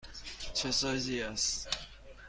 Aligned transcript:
چه 0.53 0.71
سایزی 0.71 1.21
است؟ 1.21 1.69